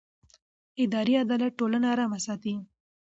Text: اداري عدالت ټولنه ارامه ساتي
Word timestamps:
اداري 0.83 1.13
عدالت 1.23 1.51
ټولنه 1.59 1.85
ارامه 1.93 2.19
ساتي 2.25 2.53